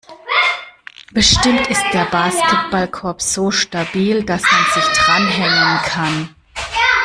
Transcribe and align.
Bestimmt 1.13 1.67
ist 1.67 1.83
der 1.93 2.05
Basketballkorb 2.05 3.21
so 3.21 3.51
stabil, 3.51 4.23
dass 4.23 4.41
man 4.41 4.63
sich 4.73 4.83
dranhängen 4.97 5.77
kann. 5.83 6.35